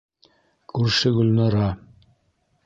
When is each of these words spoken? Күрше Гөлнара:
Күрше 0.73 1.11
Гөлнара: 1.19 1.69